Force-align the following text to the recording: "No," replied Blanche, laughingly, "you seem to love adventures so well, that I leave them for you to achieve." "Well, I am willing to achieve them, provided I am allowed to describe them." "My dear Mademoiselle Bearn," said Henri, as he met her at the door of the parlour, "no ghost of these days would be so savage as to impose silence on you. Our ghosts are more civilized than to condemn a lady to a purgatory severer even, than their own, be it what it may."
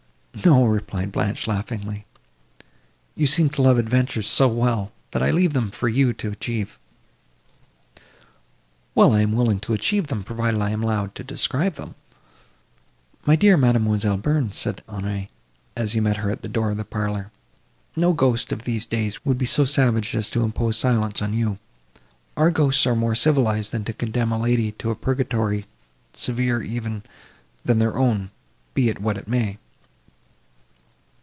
"No," 0.43 0.65
replied 0.65 1.11
Blanche, 1.11 1.45
laughingly, 1.45 2.05
"you 3.13 3.27
seem 3.27 3.49
to 3.51 3.61
love 3.61 3.77
adventures 3.77 4.25
so 4.25 4.47
well, 4.47 4.91
that 5.11 5.21
I 5.21 5.29
leave 5.29 5.53
them 5.53 5.69
for 5.69 5.87
you 5.87 6.13
to 6.13 6.31
achieve." 6.31 6.79
"Well, 8.95 9.13
I 9.13 9.21
am 9.21 9.33
willing 9.33 9.59
to 9.59 9.73
achieve 9.73 10.07
them, 10.07 10.23
provided 10.23 10.59
I 10.59 10.71
am 10.71 10.81
allowed 10.81 11.13
to 11.13 11.23
describe 11.23 11.75
them." 11.75 11.93
"My 13.23 13.35
dear 13.35 13.55
Mademoiselle 13.55 14.17
Bearn," 14.17 14.51
said 14.51 14.81
Henri, 14.89 15.29
as 15.75 15.91
he 15.93 15.99
met 15.99 16.17
her 16.17 16.31
at 16.31 16.41
the 16.41 16.49
door 16.49 16.71
of 16.71 16.77
the 16.77 16.85
parlour, 16.85 17.29
"no 17.95 18.11
ghost 18.11 18.51
of 18.51 18.63
these 18.63 18.87
days 18.87 19.23
would 19.23 19.37
be 19.37 19.45
so 19.45 19.63
savage 19.63 20.15
as 20.15 20.27
to 20.31 20.41
impose 20.43 20.75
silence 20.75 21.21
on 21.21 21.33
you. 21.35 21.59
Our 22.35 22.49
ghosts 22.49 22.87
are 22.87 22.95
more 22.95 23.13
civilized 23.15 23.73
than 23.73 23.83
to 23.85 23.93
condemn 23.93 24.31
a 24.31 24.39
lady 24.39 24.71
to 24.79 24.89
a 24.89 24.95
purgatory 24.95 25.65
severer 26.13 26.63
even, 26.63 27.03
than 27.63 27.77
their 27.77 27.95
own, 27.95 28.31
be 28.73 28.89
it 28.89 29.01
what 29.01 29.17
it 29.17 29.27
may." 29.27 29.59